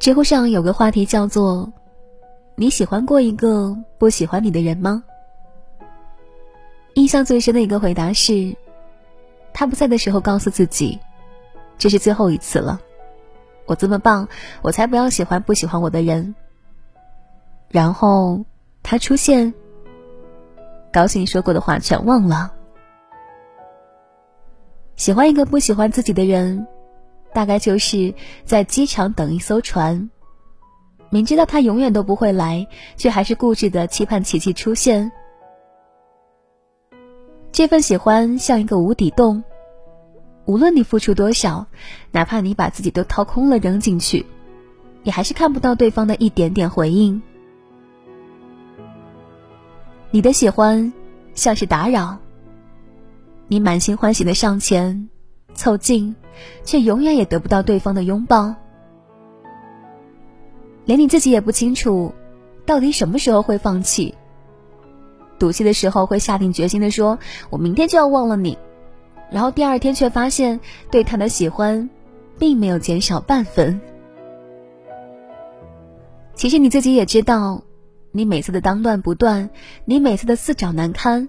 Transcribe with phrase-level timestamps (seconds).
[0.00, 1.70] 知乎上有个话题叫做
[2.56, 5.04] “你喜欢过一个不喜欢你的人吗？”
[6.96, 8.56] 印象最深的一个回答是，
[9.52, 10.98] 他不在的时候告诉自己，
[11.76, 12.80] 这是最后一次了。
[13.66, 14.26] 我这么棒，
[14.62, 16.34] 我才不要喜欢不喜欢我的人。
[17.68, 18.46] 然后
[18.82, 19.52] 他出现，
[20.90, 22.54] 高兴说过的话全忘了。
[24.96, 26.66] 喜欢一个不喜欢自己的人。
[27.32, 30.10] 大概就是在机场等一艘船，
[31.10, 32.66] 明知道他永远都不会来，
[32.96, 35.10] 却还是固执的期盼奇迹出现。
[37.52, 39.42] 这份喜欢像一个无底洞，
[40.44, 41.66] 无论你付出多少，
[42.12, 44.24] 哪怕你把自己都掏空了扔进去，
[45.02, 47.20] 也还是看不到对方的一点点回应。
[50.10, 50.92] 你的喜欢
[51.34, 52.18] 像是打扰，
[53.46, 55.08] 你满心欢喜的上前
[55.54, 56.16] 凑近。
[56.64, 58.54] 却永远也得不到对方的拥抱，
[60.84, 62.14] 连你自己也不清楚，
[62.66, 64.14] 到底什么时候会放弃。
[65.38, 68.58] 赌气的时候会下定决心的说：“我明天就要忘了你。”
[69.32, 71.88] 然后第二天却发现对他的喜欢，
[72.38, 73.80] 并没有减少半分。
[76.34, 77.62] 其实你自己也知道，
[78.12, 79.48] 你每次的当断不断，
[79.84, 81.28] 你每次的自找难堪，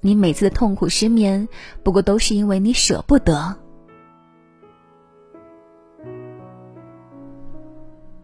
[0.00, 1.48] 你每次的痛苦失眠，
[1.82, 3.56] 不过都是因为你舍不得。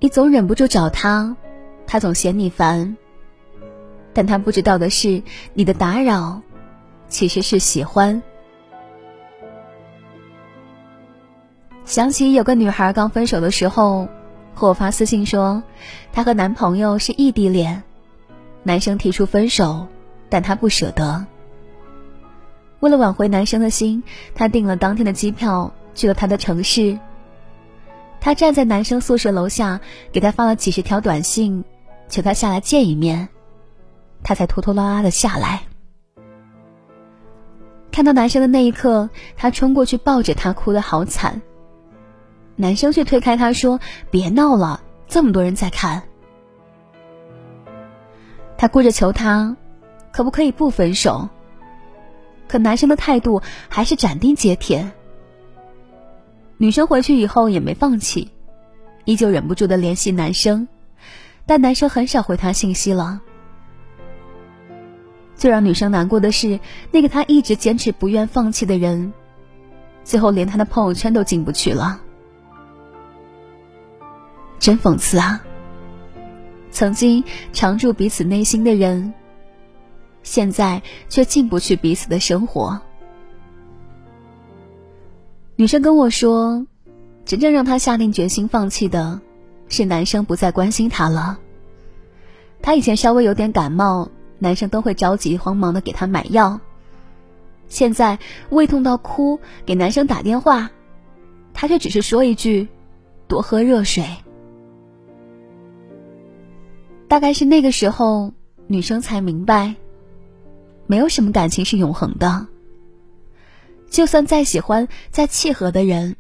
[0.03, 1.37] 你总忍不住找他，
[1.87, 2.97] 他总嫌你烦。
[4.15, 6.41] 但他不知道的是，你的打扰
[7.09, 8.23] 其实是喜欢。
[11.85, 14.09] 想起有个女孩刚分手的时候，
[14.55, 15.63] 和我发私信说，
[16.13, 17.83] 她和男朋友是异地恋，
[18.63, 19.87] 男生提出分手，
[20.31, 21.27] 但她不舍得。
[22.81, 24.03] 为了挽回男生的心，
[24.35, 26.99] 她订了当天的机票，去了他的城市。
[28.21, 29.81] 他站在男生宿舍楼下，
[30.13, 31.65] 给他发了几十条短信，
[32.09, 33.29] 求他下来见一面，
[34.23, 35.63] 他才拖拖拉拉的下来。
[37.91, 41.41] 看到男生的那一刻，他冲过去抱着他，哭得好惨。
[42.57, 43.81] 男生却推开他说
[44.13, 46.03] ：“别闹了，这么多人在看。”
[48.59, 49.57] 他哭着求他，
[50.13, 51.31] 可不可以不分手？
[52.47, 54.93] 可男生的态度还是斩钉截铁。
[56.63, 58.29] 女生回去以后也没放弃，
[59.07, 60.69] 依旧忍不住的联系男生，
[61.47, 63.23] 但男生很少回她信息了。
[65.35, 66.61] 最让女生难过的是，
[66.91, 69.15] 那个她一直坚持不愿放弃的人，
[70.05, 71.99] 最后连他的朋友圈都进不去了。
[74.59, 75.43] 真讽刺啊！
[76.71, 79.15] 曾经常驻彼此内心的人，
[80.23, 82.79] 现在却进不去彼此的生活。
[85.61, 86.65] 女生跟我说，
[87.27, 89.21] 真正让她下定决心放弃的，
[89.69, 91.39] 是男生不再关心她了。
[92.63, 96.59] 她以前稍微有点感冒，男生都会着急慌忙的给她买药。
[97.69, 100.71] 现在胃痛到哭，给男生打电话，
[101.53, 102.67] 他却只是说一句
[103.29, 104.03] ：“多喝热水。”
[107.07, 108.33] 大概是那个时候，
[108.67, 109.75] 女生才明白，
[110.87, 112.47] 没有什么感情是永恒的。
[113.91, 116.17] 就算再喜欢、再契合的人，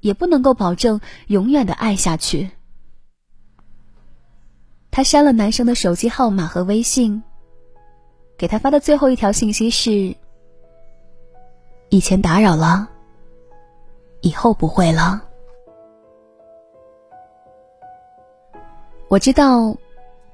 [0.00, 2.50] 也不能够保证永远的爱下去。
[4.90, 7.22] 他删了男生的手机号码和微信，
[8.38, 10.16] 给他发的最后一条信息是
[11.90, 12.88] ：“以前打扰了，
[14.20, 15.22] 以后不会了。”
[19.08, 19.76] 我知道，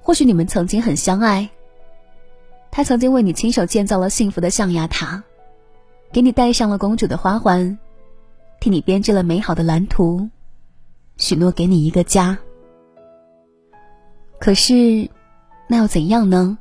[0.00, 1.50] 或许你们曾经很相爱。
[2.70, 5.25] 他曾经为你亲手建造了幸福的象牙塔。
[6.12, 7.78] 给你戴上了公主的花环，
[8.59, 10.28] 替你编织了美好的蓝图，
[11.16, 12.37] 许诺给你一个家。
[14.41, 15.09] 可是，
[15.69, 16.59] 那又怎样呢？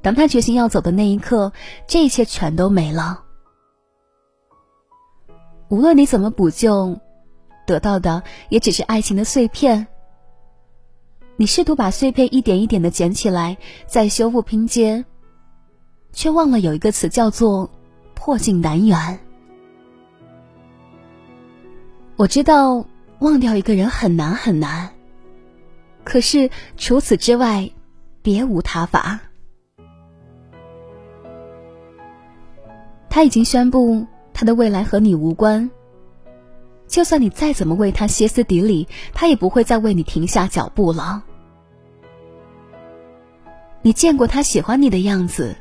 [0.00, 1.52] 当他决心要走的那一刻，
[1.86, 3.22] 这一切全都没了。
[5.68, 6.98] 无论你怎么补救，
[7.66, 9.86] 得到的也只是爱情的碎片。
[11.36, 15.04] 你试图把碎片一点一点的捡起来，再修复拼接，
[16.12, 17.70] 却忘了有一个词叫做。
[18.22, 19.18] 破镜难圆。
[22.16, 22.84] 我知道
[23.20, 24.90] 忘掉一个人很难很难，
[26.04, 27.70] 可是除此之外，
[28.20, 29.20] 别无他法。
[33.08, 35.70] 他已经宣布他的未来和你无关，
[36.88, 41.24] 就算你再怎么为他歇斯底里，他也不会再为你停下脚步了。
[43.80, 45.56] 你见过他喜欢你的样子。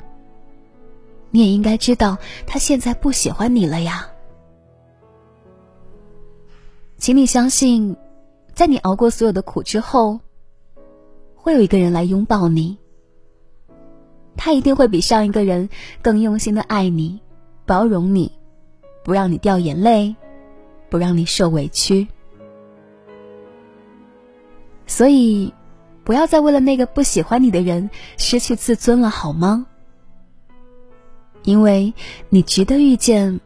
[1.31, 2.17] 你也应该知道，
[2.47, 4.09] 他现在不喜欢你了呀。
[6.97, 7.95] 请你相信，
[8.53, 10.19] 在你熬过所有的苦之后，
[11.35, 12.77] 会有一个人来拥抱你。
[14.35, 15.69] 他一定会比上一个人
[16.01, 17.21] 更用心的爱你，
[17.65, 18.31] 包容你，
[19.03, 20.15] 不让你掉眼泪，
[20.89, 22.07] 不让你受委屈。
[24.87, 25.53] 所以，
[26.03, 29.67] 不要再为了那个不喜欢你的人失去自尊了，好吗？
[31.43, 31.93] 因为
[32.29, 33.39] 你值得遇见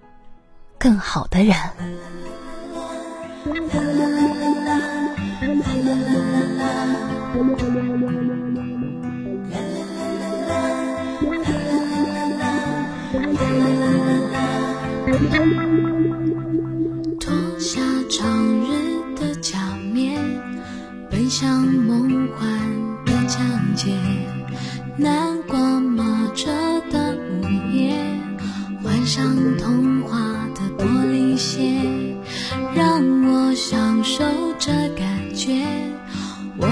[0.77, 1.55] 更好的人。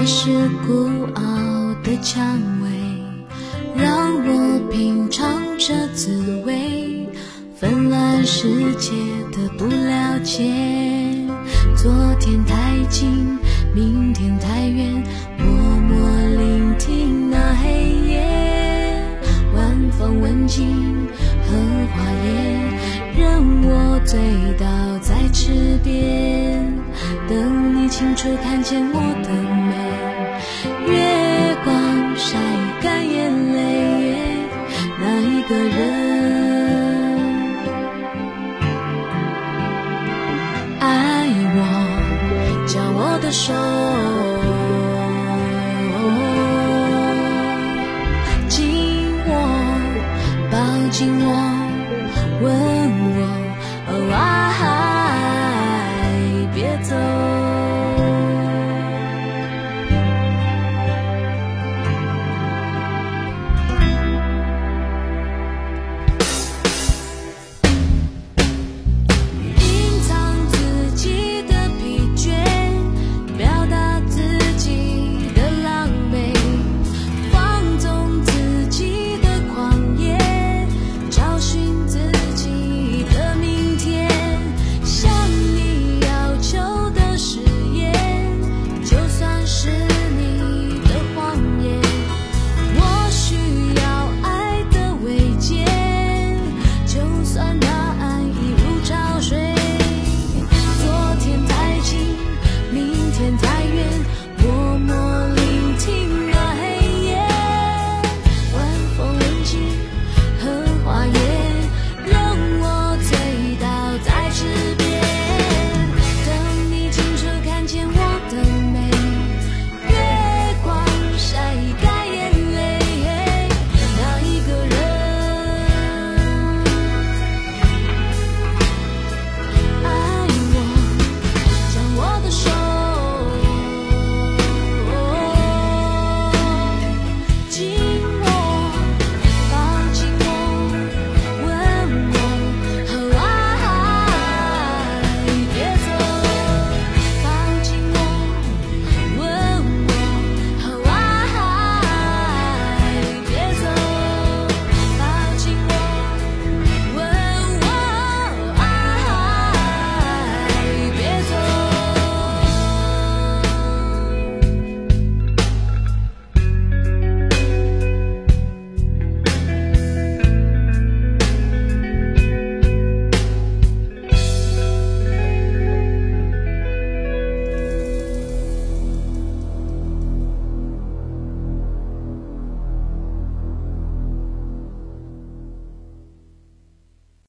[0.02, 1.22] 我是孤傲
[1.84, 2.68] 的蔷薇，
[3.80, 7.06] 让我品尝这滋味。
[7.54, 8.90] 纷乱世界
[9.30, 10.42] 的不了解，
[11.76, 13.38] 昨天太近，
[13.76, 15.04] 明天太远，
[15.38, 15.46] 默
[15.78, 15.96] 默
[16.36, 19.04] 聆听那黑夜，
[19.54, 21.06] 晚风吻尽
[21.46, 21.56] 荷
[21.94, 24.18] 花叶，任我醉
[24.58, 24.66] 倒
[24.98, 26.74] 在池边，
[27.28, 29.91] 等你清楚看见我的美，
[30.92, 31.72] 月光
[32.16, 32.38] 晒
[32.82, 33.18] 干眼
[33.54, 33.58] 泪，
[35.00, 35.80] 那一个人
[40.80, 40.84] 爱
[41.56, 41.58] 我？
[42.66, 43.30] 牵我的。
[43.32, 43.54] 手，
[48.48, 48.58] 紧
[49.26, 49.30] 握，
[50.50, 50.54] 抱
[50.90, 51.28] 紧我，
[52.42, 52.44] 吻
[54.10, 54.41] 我。